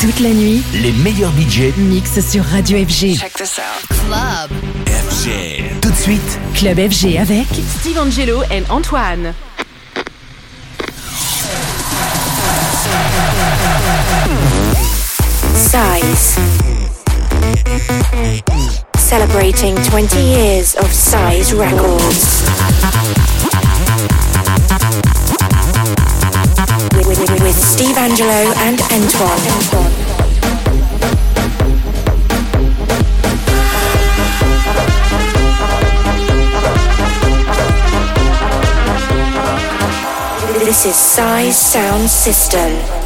Toute 0.00 0.20
la 0.20 0.30
nuit, 0.30 0.62
les 0.72 0.92
meilleurs 0.92 1.30
budgets 1.32 1.74
mixent 1.76 2.26
sur 2.26 2.42
Radio 2.42 2.78
FG. 2.78 3.18
Check 3.18 3.34
this 3.34 3.58
out. 3.58 3.86
Club. 4.06 4.50
FG. 4.86 5.78
Tout 5.82 5.90
de 5.90 5.96
suite, 5.96 6.38
Club 6.54 6.78
FG 6.90 7.18
avec 7.18 7.46
Steve 7.80 7.98
Angelo 7.98 8.42
et 8.50 8.62
Antoine. 8.70 9.34
Size. 15.54 16.38
Celebrating 18.96 19.76
20 19.90 20.14
years 20.14 20.76
of 20.76 20.90
Size 20.90 21.52
Records. 21.52 23.19
With, 27.10 27.56
Steve 27.56 27.98
Angelo 27.98 28.30
and 28.30 28.80
Antoine. 28.82 29.40
This 40.60 40.86
is 40.86 40.94
Size 40.94 41.58
Sound 41.58 42.08
System. 42.08 42.99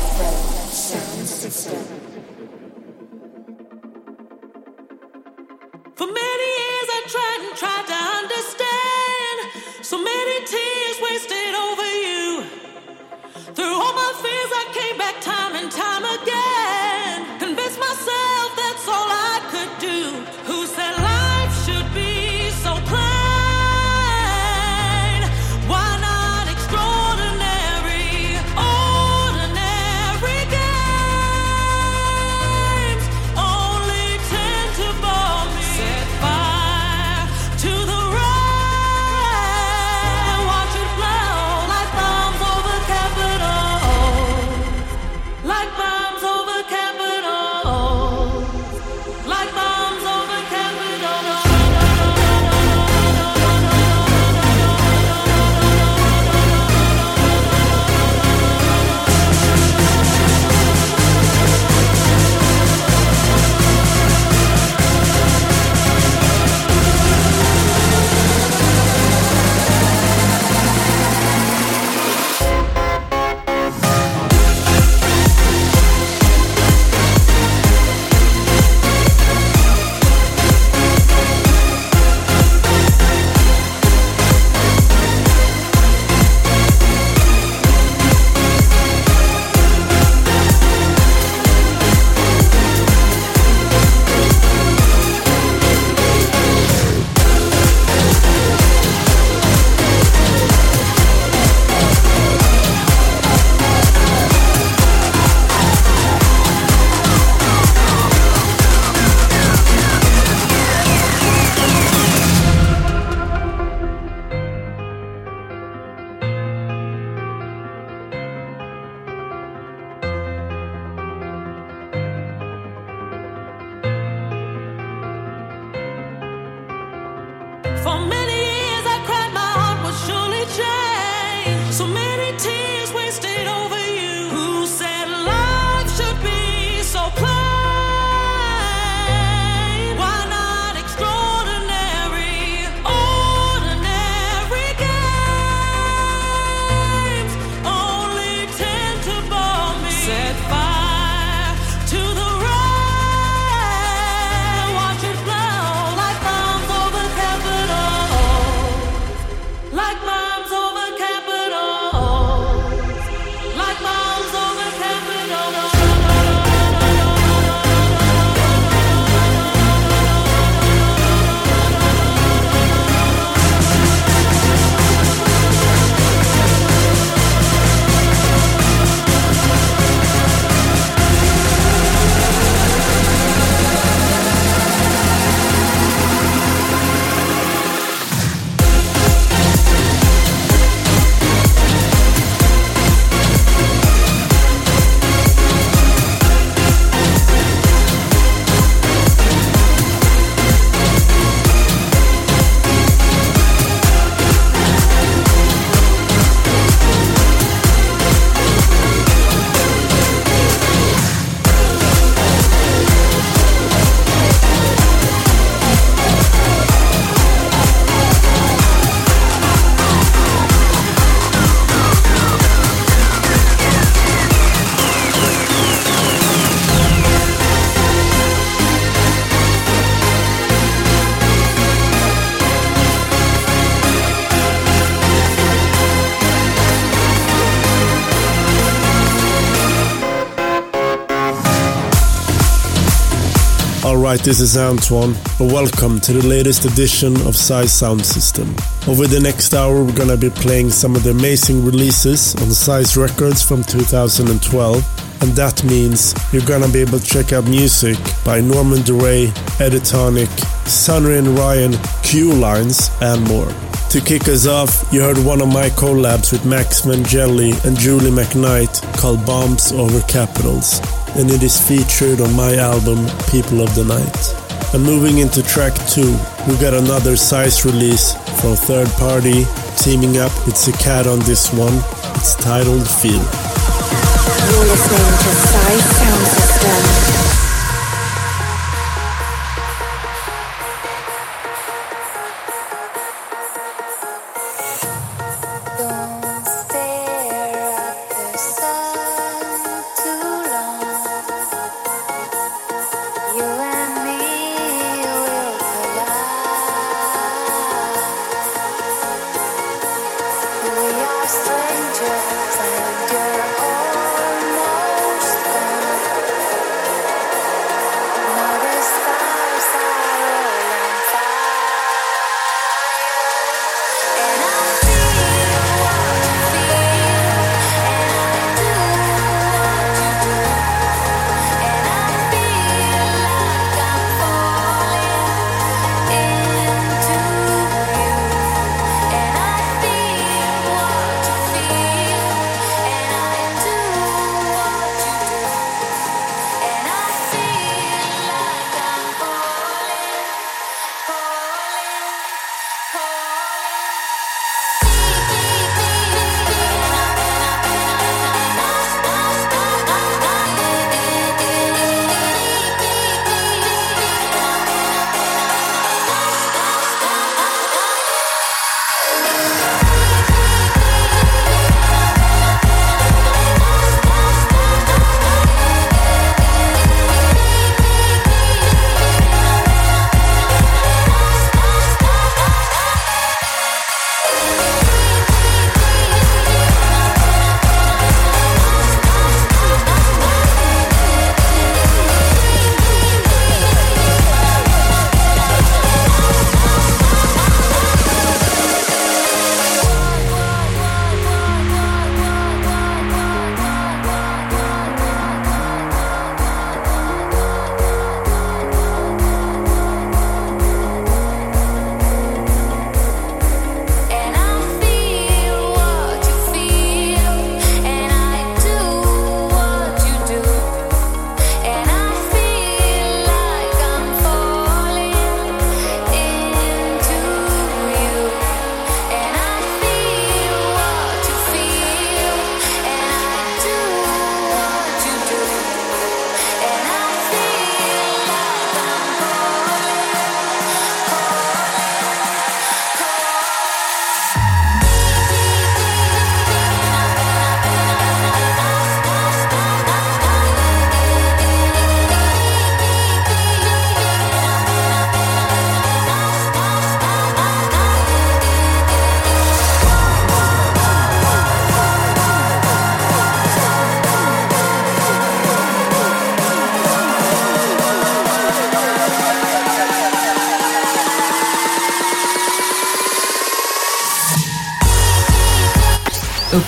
Alright, 244.04 244.20
this 244.20 244.40
is 244.40 244.58
Antoine, 244.58 245.14
and 245.40 245.50
welcome 245.50 245.98
to 246.00 246.12
the 246.12 246.26
latest 246.26 246.66
edition 246.66 247.16
of 247.26 247.34
Size 247.34 247.72
Sound 247.72 248.04
System. 248.04 248.54
Over 248.86 249.06
the 249.06 249.18
next 249.18 249.54
hour, 249.54 249.82
we're 249.82 249.96
gonna 249.96 250.18
be 250.18 250.28
playing 250.28 250.68
some 250.68 250.94
of 250.94 251.04
the 251.04 251.12
amazing 251.12 251.64
releases 251.64 252.34
on 252.36 252.50
Size 252.50 252.98
Records 252.98 253.42
from 253.42 253.64
2012 253.64 255.22
and 255.22 255.32
that 255.32 255.64
means 255.64 256.14
you're 256.34 256.44
gonna 256.44 256.68
be 256.68 256.80
able 256.80 256.98
to 256.98 257.06
check 257.06 257.32
out 257.32 257.46
music 257.46 257.96
by 258.26 258.42
Norman 258.42 258.82
Doray, 258.82 259.32
Eddie 259.58 259.80
Thoneick, 259.80 260.28
Sunny 260.68 261.16
and 261.16 261.38
Ryan, 261.38 261.72
Qulinez, 262.04 262.92
and 263.00 263.26
more. 263.26 263.48
To 263.88 264.00
kick 264.02 264.28
us 264.28 264.46
off, 264.46 264.84
you 264.92 265.00
heard 265.00 265.16
one 265.16 265.40
of 265.40 265.48
my 265.48 265.70
collabs 265.70 266.30
with 266.30 266.44
Max 266.44 266.82
Vangeli 266.82 267.52
and 267.64 267.74
Julie 267.78 268.10
McKnight 268.10 268.82
called 268.98 269.24
Bombs 269.24 269.72
Over 269.72 270.02
Capitals, 270.02 270.82
and 271.16 271.30
it 271.30 271.42
is 271.42 271.60
featured 271.60 272.20
on 272.20 272.34
my 272.34 272.56
album 272.56 273.06
People 273.30 273.60
of 273.60 273.74
the 273.74 273.84
Night. 273.84 274.74
And 274.74 274.82
moving 274.82 275.18
into 275.18 275.42
track 275.42 275.74
2, 275.88 276.02
we 276.48 276.56
got 276.58 276.74
another 276.74 277.16
size 277.16 277.64
release 277.64 278.14
from 278.40 278.56
Third 278.56 278.88
Party, 278.98 279.44
teaming 279.76 280.18
up 280.18 280.32
with 280.46 280.56
Cicada 280.56 281.10
on 281.10 281.20
this 281.20 281.52
one. 281.52 281.76
It's 282.16 282.34
titled 282.34 282.88
Feel. 282.88 283.12
You're 283.12 284.66
listening 284.66 285.10
to 285.22 285.30
Size 285.34 285.84
Sound 285.96 286.26
System. 286.26 287.33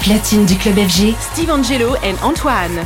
Platine 0.06 0.46
du 0.46 0.54
club 0.54 0.76
FG, 0.76 1.16
Steve 1.18 1.50
Angelo 1.50 1.96
et 1.96 2.14
Antoine. 2.22 2.84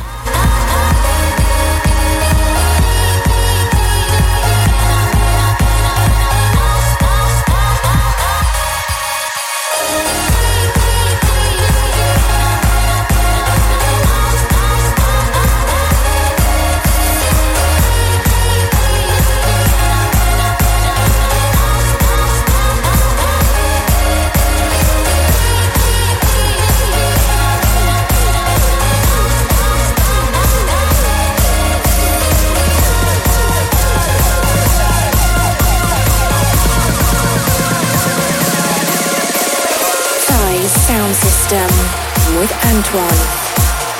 With 42.41 42.51
Antoine. 42.65 43.21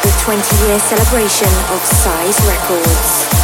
The 0.02 0.12
20 0.24 0.66
year 0.66 0.80
celebration 0.80 1.48
of 1.70 1.86
Size 1.86 2.40
Records. 2.48 3.41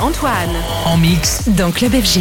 Antoine. 0.00 0.56
En 0.86 0.96
mix 0.96 1.48
dans 1.48 1.70
Club 1.70 1.92
FG. 1.92 2.20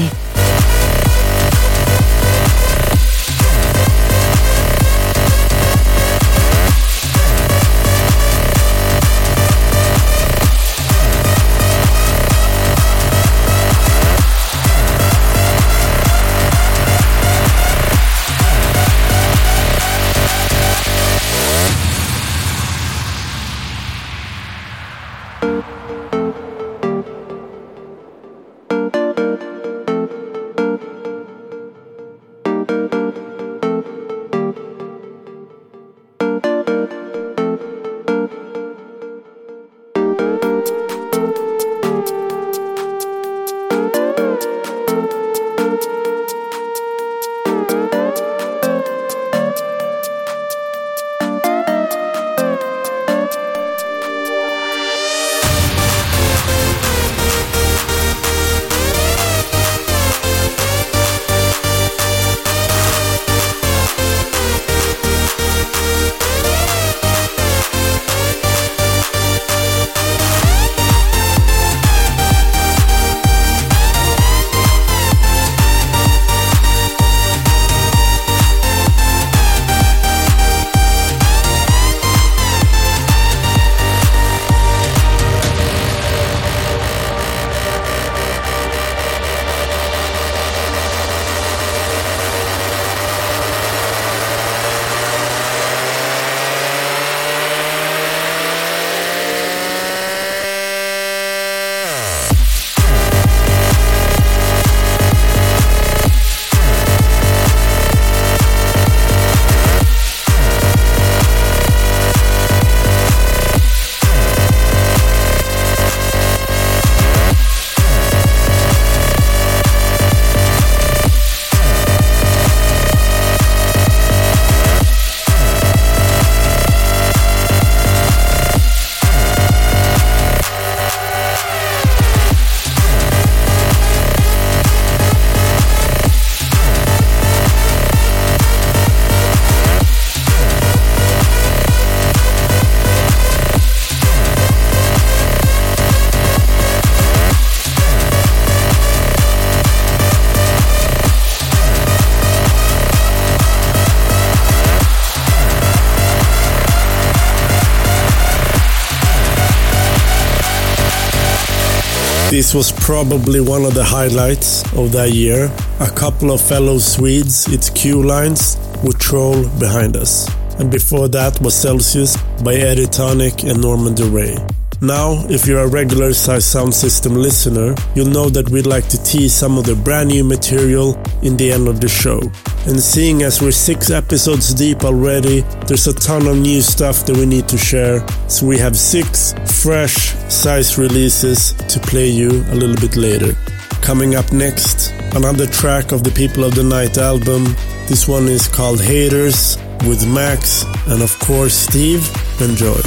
This 162.33 162.55
was 162.55 162.71
probably 162.71 163.41
one 163.41 163.63
of 163.63 163.75
the 163.75 163.83
highlights 163.83 164.63
of 164.73 164.91
that 164.93 165.11
year. 165.11 165.51
A 165.79 165.87
couple 165.91 166.31
of 166.31 166.41
fellow 166.41 166.79
Swedes, 166.79 167.47
it's 167.49 167.69
Qulinez, 167.69 168.57
with 168.83 168.97
Troll 168.97 169.47
behind 169.59 169.95
us. 169.95 170.27
And 170.57 170.71
before 170.71 171.07
that 171.09 171.39
was 171.41 171.53
Celsius 171.53 172.17
by 172.43 172.55
Eddie 172.55 172.87
Thoneick 172.87 173.47
and 173.47 173.61
Norman 173.61 173.93
Doray. 173.93 174.62
Now, 174.83 175.23
if 175.29 175.47
you're 175.47 175.63
a 175.63 175.67
regular 175.67 176.13
size 176.13 176.45
sound 176.45 176.73
system 176.73 177.15
listener, 177.15 177.73
you'll 177.95 178.09
know 178.09 178.27
that 178.27 178.49
we'd 178.49 178.65
like 178.65 178.89
to 178.89 179.01
tease 179.01 179.33
some 179.33 179.57
of 179.57 179.63
the 179.63 179.75
brand 179.75 180.09
new 180.09 180.25
material 180.25 181.01
in 181.21 181.37
the 181.37 181.53
end 181.53 181.69
of 181.69 181.79
the 181.79 181.87
show. 181.87 182.19
And 182.67 182.77
seeing 182.77 183.23
as 183.23 183.41
we're 183.41 183.53
six 183.53 183.89
episodes 183.89 184.53
deep 184.53 184.83
already, 184.83 185.39
there's 185.67 185.87
a 185.87 185.93
ton 185.93 186.27
of 186.27 186.35
new 186.35 186.61
stuff 186.61 187.05
that 187.05 187.15
we 187.15 187.25
need 187.25 187.47
to 187.47 187.57
share. 187.57 188.05
So 188.27 188.45
we 188.45 188.57
have 188.57 188.75
six 188.75 189.31
fresh 189.63 190.15
size 190.27 190.77
releases 190.77 191.53
to 191.53 191.79
play 191.79 192.09
you 192.09 192.43
a 192.51 192.55
little 192.55 192.75
bit 192.75 192.97
later. 192.97 193.37
Coming 193.81 194.15
up 194.15 194.33
next, 194.33 194.91
another 195.15 195.47
track 195.47 195.93
of 195.93 196.03
the 196.03 196.11
People 196.11 196.43
of 196.43 196.55
the 196.55 196.63
Night 196.63 196.97
album. 196.97 197.55
This 197.87 198.05
one 198.09 198.27
is 198.27 198.49
called 198.49 198.81
Haters 198.81 199.57
with 199.87 200.05
Max 200.05 200.65
and 200.87 201.01
of 201.01 201.17
course 201.19 201.53
Steve. 201.53 202.05
Enjoy. 202.41 202.81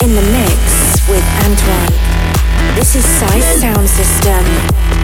In 0.00 0.14
the 0.14 0.22
mix 0.32 0.77
with 1.08 1.24
Antoine. 1.44 2.74
This 2.76 2.94
is 2.94 3.04
Size 3.04 3.60
Sound 3.60 3.88
System. 3.88 4.97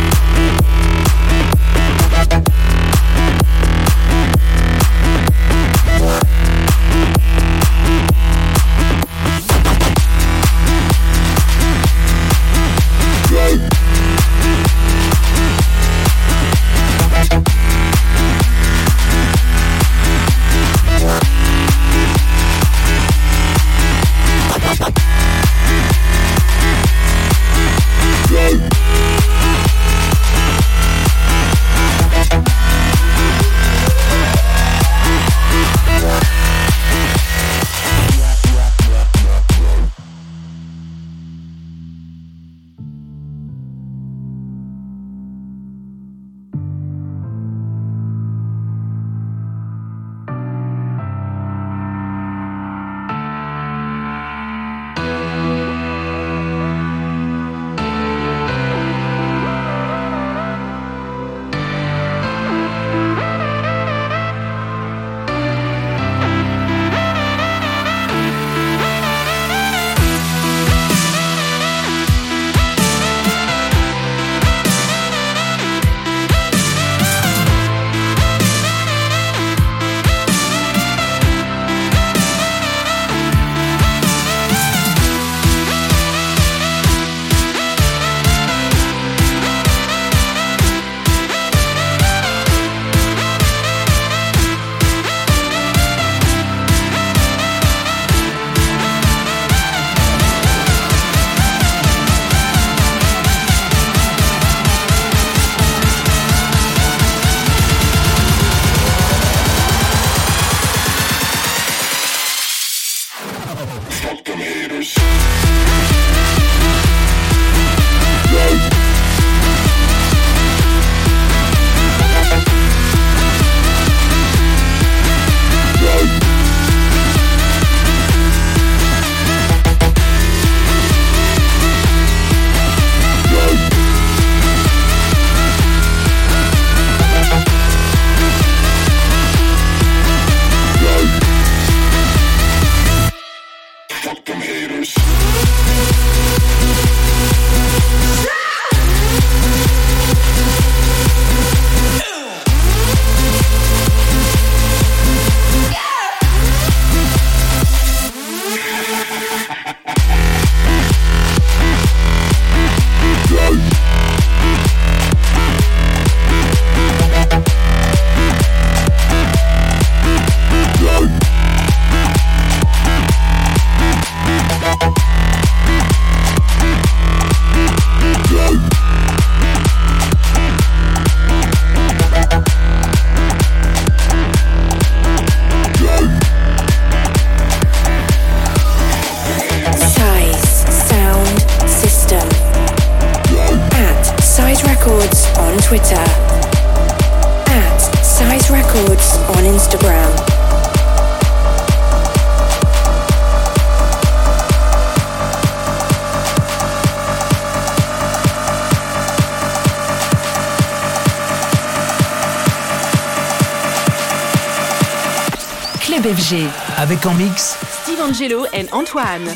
Steve 217.83 218.01
Angelo 218.01 218.47
et 218.55 218.67
Antoine. 218.73 219.27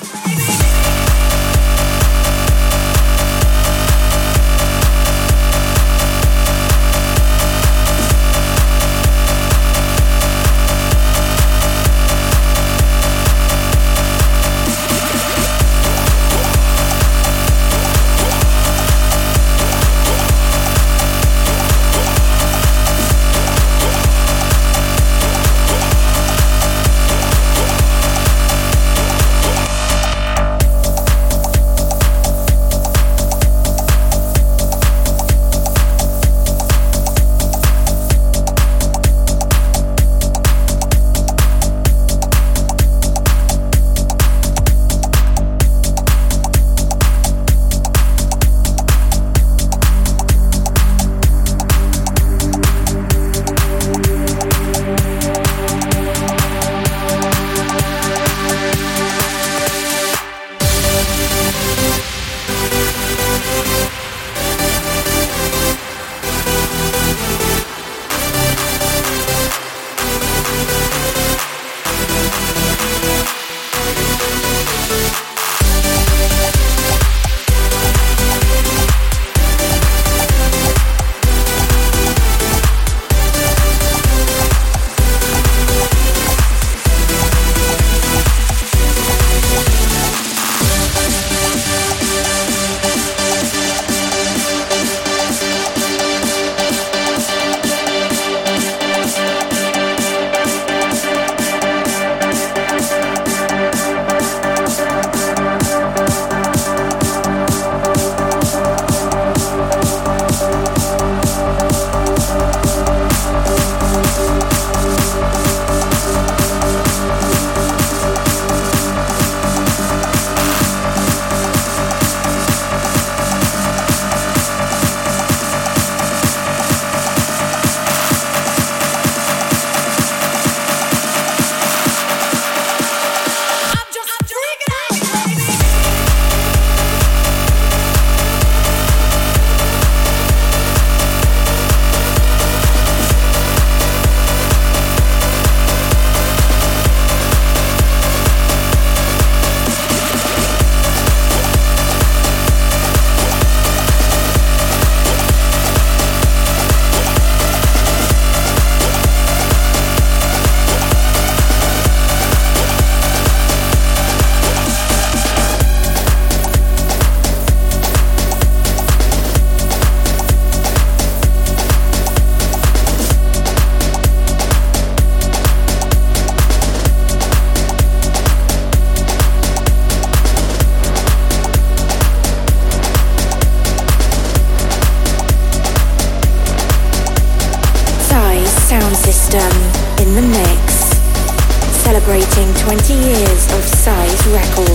record. 194.30 194.67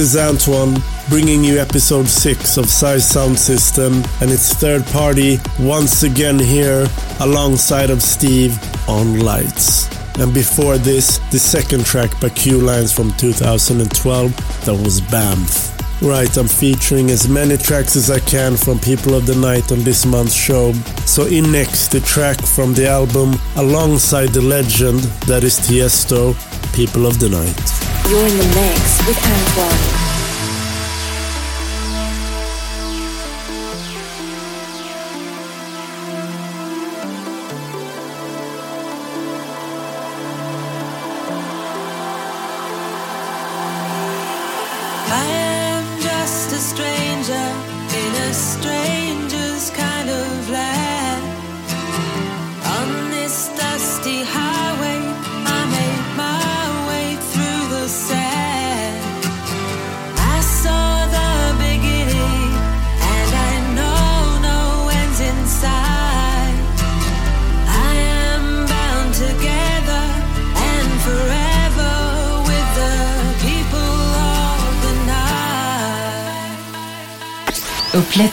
Is 0.00 0.16
Antoine 0.16 0.78
bringing 1.10 1.44
you 1.44 1.58
episode 1.58 2.08
6 2.08 2.56
of 2.56 2.70
Size 2.70 3.06
Sound 3.06 3.38
System 3.38 4.02
and 4.22 4.30
its 4.30 4.54
third 4.54 4.82
party 4.86 5.38
once 5.58 6.04
again 6.04 6.38
here 6.38 6.88
alongside 7.20 7.90
of 7.90 8.00
Steve 8.00 8.58
on 8.88 9.20
Lights. 9.20 9.90
And 10.18 10.32
before 10.32 10.78
this, 10.78 11.18
the 11.30 11.38
second 11.38 11.84
track 11.84 12.12
by 12.18 12.30
Qulinez 12.30 12.96
from 12.96 13.12
2012 13.18 14.64
that 14.64 14.72
was 14.72 15.02
BAMF. 15.02 16.00
Right, 16.00 16.34
I'm 16.38 16.48
featuring 16.48 17.10
as 17.10 17.28
many 17.28 17.58
tracks 17.58 17.94
as 17.94 18.10
I 18.10 18.20
can 18.20 18.56
from 18.56 18.78
People 18.78 19.14
of 19.14 19.26
the 19.26 19.36
Night 19.36 19.70
on 19.70 19.80
this 19.80 20.06
month's 20.06 20.32
show. 20.32 20.72
So 21.04 21.26
in 21.26 21.52
next, 21.52 21.88
the 21.88 22.00
track 22.00 22.40
from 22.40 22.72
the 22.72 22.88
album 22.88 23.34
alongside 23.56 24.30
the 24.30 24.40
legend 24.40 25.00
that 25.28 25.44
is 25.44 25.58
Tiesto, 25.60 26.34
People 26.74 27.04
of 27.04 27.20
the 27.20 27.28
Night. 27.28 27.89
You're 28.10 28.26
in 28.26 28.36
the 28.38 28.46
mix 28.56 29.06
with 29.06 29.16
Antoine. 29.24 29.99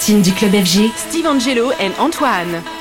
Du 0.07 0.31
club 0.31 0.53
FG, 0.53 0.89
Steve 0.95 1.27
Angelo 1.27 1.71
et 1.81 1.91
Antoine. 1.99 2.76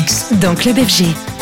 Mix 0.00 0.32
dans 0.40 0.54
Club 0.54 0.78
FG. 0.78 1.39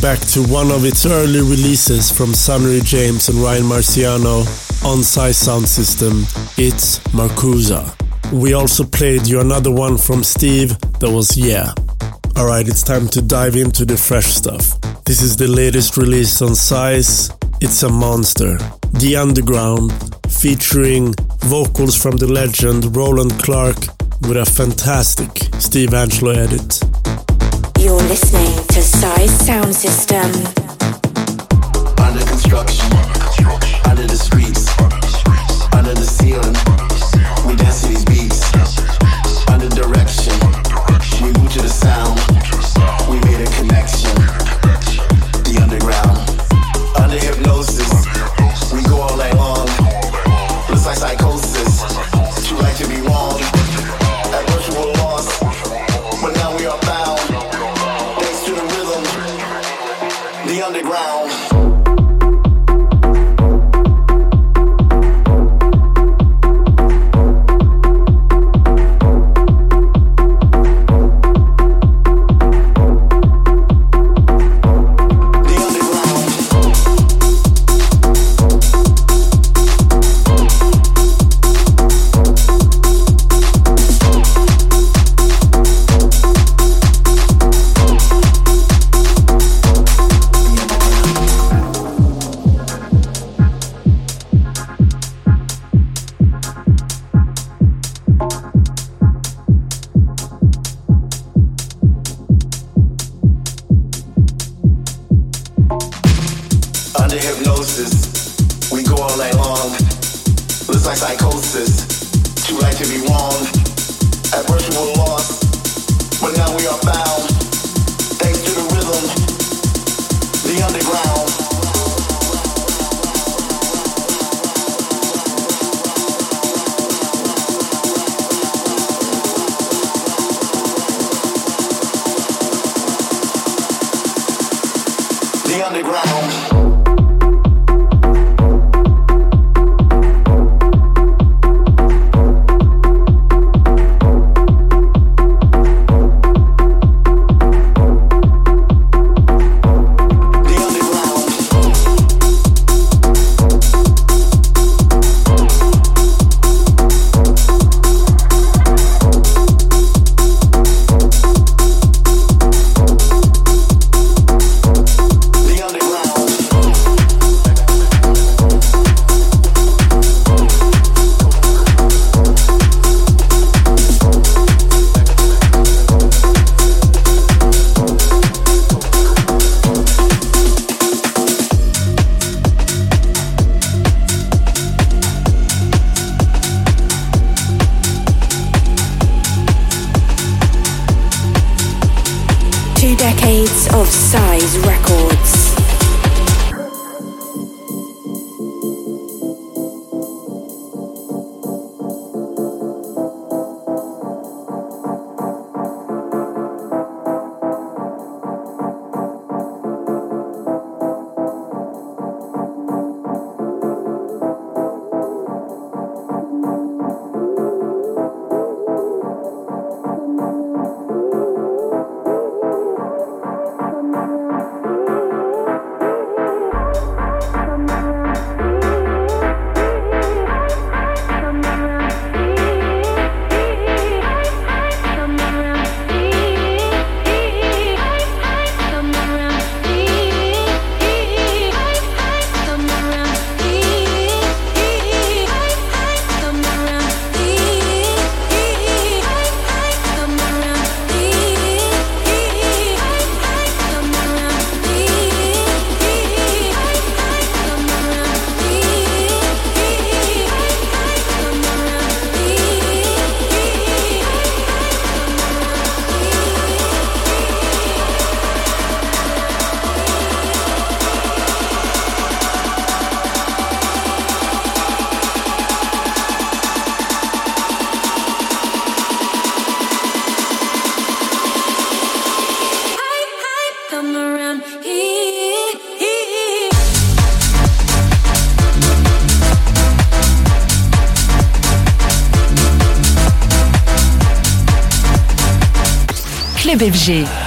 Back 0.00 0.18
to 0.20 0.42
one 0.44 0.70
of 0.70 0.84
its 0.84 1.06
early 1.06 1.40
releases 1.40 2.10
from 2.10 2.34
Sunnery 2.34 2.80
James 2.80 3.28
and 3.28 3.38
Ryan 3.38 3.64
Marciano 3.64 4.44
on 4.84 5.02
Size 5.02 5.36
Sound 5.36 5.68
System. 5.68 6.24
It's 6.56 6.98
Marcusa. 7.14 7.94
We 8.32 8.52
also 8.52 8.84
played 8.84 9.26
you 9.26 9.40
another 9.40 9.70
one 9.70 9.96
from 9.96 10.22
Steve 10.22 10.78
that 11.00 11.10
was 11.10 11.36
Yeah. 11.36 11.72
Alright, 12.36 12.68
it's 12.68 12.82
time 12.82 13.08
to 13.08 13.22
dive 13.22 13.56
into 13.56 13.84
the 13.84 13.96
fresh 13.96 14.26
stuff. 14.26 14.80
This 15.04 15.22
is 15.22 15.36
the 15.36 15.48
latest 15.48 15.96
release 15.96 16.42
on 16.42 16.54
Size. 16.54 17.30
It's 17.60 17.82
a 17.82 17.88
monster. 17.88 18.58
The 18.92 19.16
Underground, 19.16 19.92
featuring 20.28 21.14
vocals 21.40 21.96
from 21.96 22.16
the 22.16 22.28
legend 22.28 22.94
Roland 22.94 23.38
Clark 23.42 23.78
with 24.22 24.36
a 24.36 24.44
fantastic 24.44 25.30
Steve 25.58 25.94
Angelo 25.94 26.32
edit. 26.32 26.80
You're 27.78 28.02
listening 28.02 28.57
Size 29.00 29.30
Sound 29.46 29.72
System. 29.72 30.57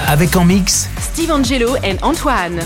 Avec 0.08 0.36
en 0.36 0.44
mix 0.44 0.90
Steve 1.00 1.32
Angelo 1.32 1.76
et 1.82 1.96
Antoine. 2.02 2.60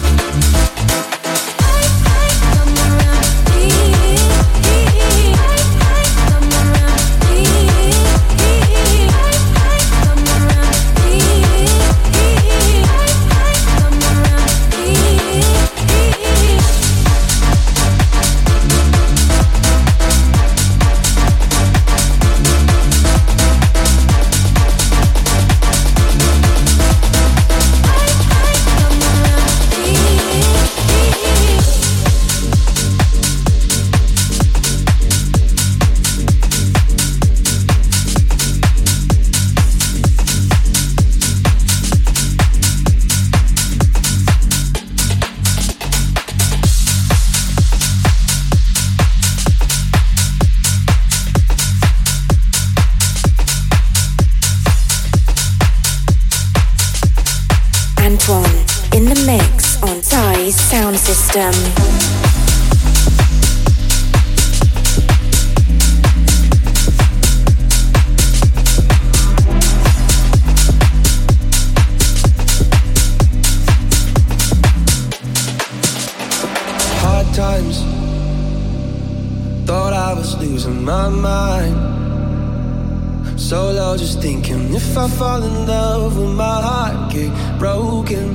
so 83.37 83.70
low, 83.70 83.97
just 83.97 84.20
thinking 84.20 84.74
if 84.74 84.97
I 84.97 85.09
fall 85.09 85.43
in 85.43 85.66
love, 85.66 86.16
will 86.16 86.32
my 86.32 86.61
heart 86.62 87.12
get 87.12 87.30
broken? 87.59 88.28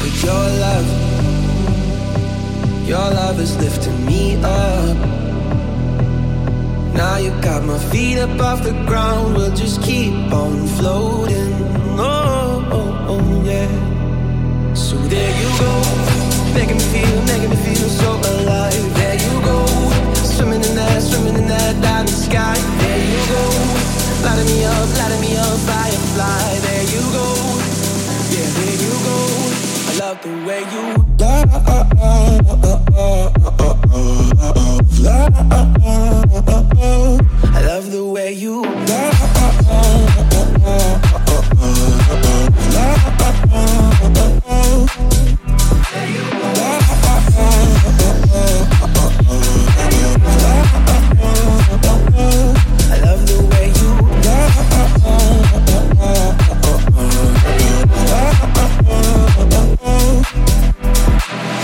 But 0.00 0.22
your 0.24 0.44
love, 0.64 0.88
your 2.88 3.10
love 3.20 3.38
is 3.38 3.56
lifting 3.58 4.06
me 4.06 4.36
up. 4.36 4.96
Now 6.94 7.16
you 7.18 7.30
got 7.42 7.64
my 7.64 7.78
feet 7.90 8.18
up 8.18 8.40
off 8.40 8.62
the 8.62 8.72
ground, 8.86 9.36
we'll 9.36 9.54
just 9.54 9.82
keep 9.82 10.14
on 10.32 10.66
floating. 10.78 11.52
Oh, 11.98 12.66
oh, 12.72 13.06
oh 13.08 13.44
yeah. 13.44 14.74
So 14.74 14.96
there 14.96 15.34
you 15.40 15.48
go, 15.58 15.72
making 16.54 16.78
me 16.78 16.84
feel, 16.92 17.22
making 17.24 17.50
me 17.50 17.56
feel 17.56 17.88
so 17.88 18.10
alive. 18.10 18.94
There 18.94 19.14
you 19.14 19.44
go 19.44 19.69
swimming 20.40 20.64
in 20.64 20.74
that, 20.74 21.02
swimming 21.02 21.34
in 21.34 21.46
that 21.48 21.82
diamond 21.82 22.08
sky. 22.08 22.56
There 22.80 23.04
you 23.12 23.20
go, 23.28 23.42
lighting 24.24 24.48
me 24.48 24.64
up, 24.64 24.88
lighting 24.96 25.20
me 25.20 25.36
up, 25.36 25.58
firefly. 25.68 26.58
There 26.64 26.84
you 26.94 27.02
go, 27.12 27.26
yeah, 28.32 28.48
there 28.56 28.78
you 28.80 28.94
go. 29.04 29.16
I 29.88 29.92
love 30.00 30.18
the 30.22 30.32
way 30.46 30.62
you. 30.74 30.86
I 37.52 37.60
love 37.66 37.86
the 37.92 38.04
way 38.06 38.32
you. 38.32 38.62
There 45.92 46.08
you 46.08 46.24
go. 46.30 46.59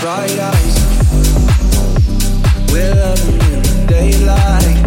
bright 0.07 0.39
eyes. 0.39 0.75
We're 2.71 2.95
loving 2.95 3.41
in 3.51 3.59
the 3.67 3.75
daylight. 3.89 4.77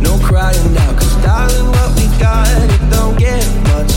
No 0.00 0.12
crying 0.28 0.72
darling, 1.22 1.68
what 1.76 1.90
we 1.98 2.06
got, 2.18 2.48
it 2.74 2.82
don't 2.94 3.18
get 3.18 3.44
much 3.68 3.94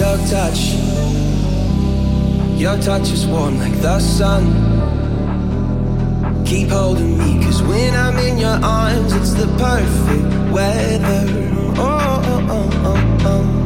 your 0.00 0.16
touch, 0.34 0.60
your 2.62 2.76
touch 2.88 3.08
is 3.12 3.24
warm 3.24 3.58
like 3.58 3.80
the 3.80 4.00
sun. 4.00 4.44
Keep 6.44 6.70
holding 6.70 7.16
when 7.62 7.94
I'm 7.94 8.18
in 8.18 8.36
your 8.36 8.58
arms, 8.64 9.12
it's 9.12 9.32
the 9.34 9.46
perfect 9.64 10.28
weather. 10.52 11.24
oh, 11.78 12.22
oh, 12.32 12.46
oh, 12.50 12.70
oh. 12.82 12.96
oh. 13.26 13.62
oh. 13.62 13.65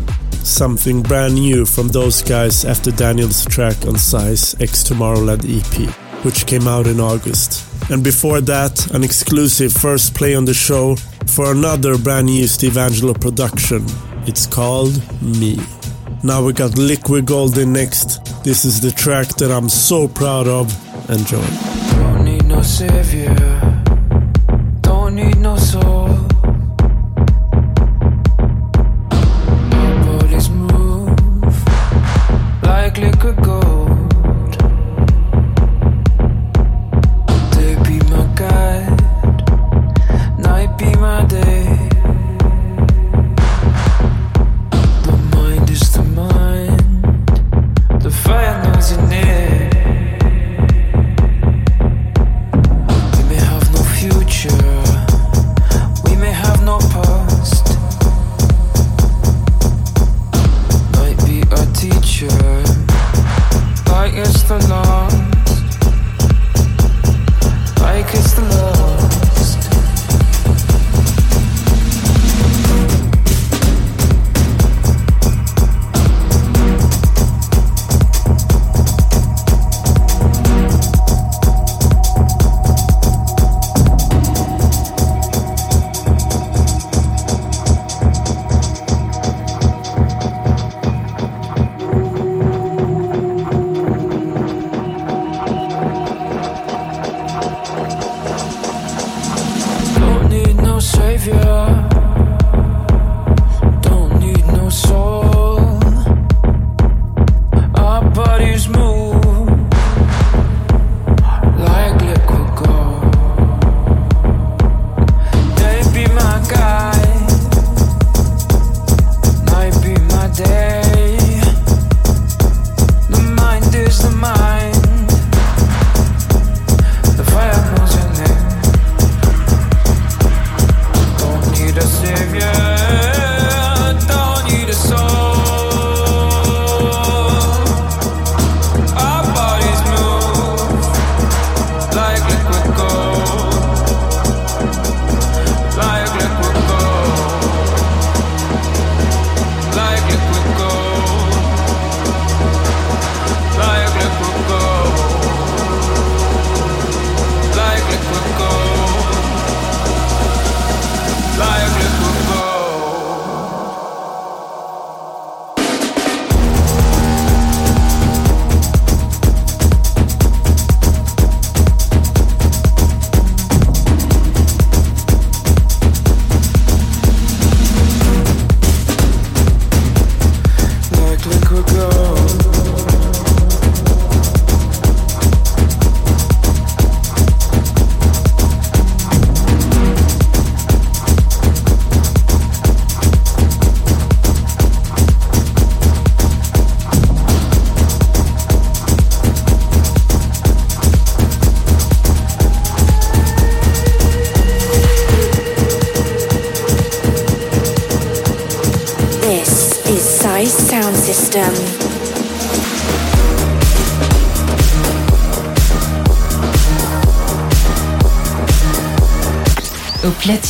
Something 0.43 1.01
brand 1.01 1.35
new 1.35 1.65
from 1.65 1.89
those 1.89 2.21
guys 2.21 2.65
after 2.65 2.91
Daniel's 2.91 3.45
track 3.45 3.85
on 3.85 3.97
Size 3.97 4.55
X 4.59 4.83
Tomorrowland 4.83 5.45
EP, 5.45 5.89
which 6.25 6.45
came 6.45 6.67
out 6.67 6.87
in 6.87 6.99
August. 6.99 7.65
And 7.91 8.03
before 8.03 8.41
that, 8.41 8.91
an 8.91 9.03
exclusive 9.03 9.71
first 9.73 10.15
play 10.15 10.35
on 10.35 10.45
the 10.45 10.53
show 10.53 10.95
for 11.27 11.51
another 11.51 11.97
brand 11.97 12.27
new 12.27 12.47
Steve 12.47 12.77
Angelo 12.77 13.13
production. 13.13 13.85
It's 14.27 14.45
called 14.45 15.01
Me. 15.21 15.59
Now 16.23 16.43
we 16.43 16.53
got 16.53 16.77
Liquid 16.77 17.25
Golden 17.25 17.73
next. 17.73 18.43
This 18.43 18.65
is 18.65 18.81
the 18.81 18.91
track 18.91 19.27
that 19.37 19.51
I'm 19.51 19.69
so 19.69 20.07
proud 20.07 20.47
of. 20.47 20.71
Enjoy. 21.09 21.41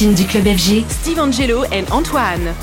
Du 0.10 0.26
club 0.26 0.46
FG, 0.46 0.84
Steve 0.90 1.20
Angelo 1.20 1.64
et 1.72 1.86
Antoine. 1.92 2.56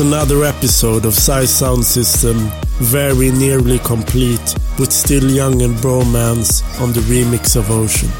Another 0.00 0.44
episode 0.44 1.04
of 1.04 1.14
Size 1.14 1.54
Sound 1.54 1.84
System, 1.84 2.36
very 2.78 3.30
nearly 3.30 3.78
complete, 3.80 4.54
with 4.78 4.92
Still 4.92 5.30
Young 5.30 5.62
and 5.62 5.74
Bromance 5.76 6.62
on 6.80 6.92
the 6.92 7.00
remix 7.00 7.56
of 7.56 7.70
Ocean. 7.70 8.10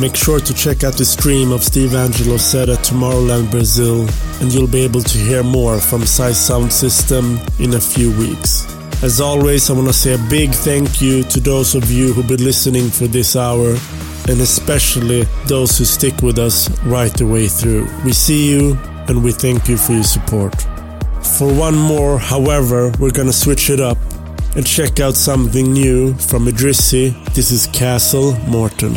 Make 0.00 0.16
sure 0.16 0.38
to 0.38 0.54
check 0.54 0.84
out 0.84 0.94
the 0.94 1.04
stream 1.04 1.50
of 1.50 1.62
Steve 1.62 1.94
Angelo 1.94 2.36
set 2.36 2.68
at 2.68 2.78
Tomorrowland 2.78 3.50
Brazil, 3.50 4.08
and 4.40 4.52
you'll 4.52 4.68
be 4.68 4.80
able 4.80 5.02
to 5.02 5.18
hear 5.18 5.42
more 5.42 5.78
from 5.80 6.06
Size 6.06 6.38
Sound 6.38 6.72
System 6.72 7.38
in 7.58 7.74
a 7.74 7.80
few 7.80 8.16
weeks. 8.16 8.66
As 9.02 9.20
always, 9.20 9.68
I 9.70 9.74
want 9.74 9.88
to 9.88 9.92
say 9.92 10.14
a 10.14 10.28
big 10.30 10.50
thank 10.50 11.02
you 11.02 11.24
to 11.24 11.40
those 11.40 11.74
of 11.74 11.90
you 11.90 12.12
who've 12.12 12.28
been 12.28 12.44
listening 12.44 12.90
for 12.90 13.06
this 13.06 13.34
hour, 13.34 13.76
and 14.28 14.40
especially 14.40 15.24
those 15.46 15.76
who 15.78 15.84
stick 15.84 16.22
with 16.22 16.38
us 16.38 16.70
right 16.84 17.12
the 17.12 17.26
way 17.26 17.48
through. 17.48 17.88
We 18.04 18.12
see 18.12 18.50
you, 18.50 18.78
and 19.08 19.22
we 19.22 19.32
thank 19.32 19.68
you 19.68 19.76
for 19.76 19.92
your 19.92 20.04
support. 20.04 20.54
For 21.22 21.52
one 21.52 21.76
more, 21.76 22.18
however, 22.18 22.92
we're 22.98 23.10
gonna 23.12 23.32
switch 23.32 23.70
it 23.70 23.80
up 23.80 23.98
and 24.56 24.66
check 24.66 24.98
out 24.98 25.14
something 25.14 25.72
new 25.72 26.14
from 26.14 26.46
Idrissi. 26.46 27.12
This 27.34 27.50
is 27.50 27.66
Castle 27.68 28.32
Morton. 28.48 28.94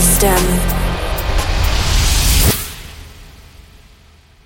System. 0.00 0.49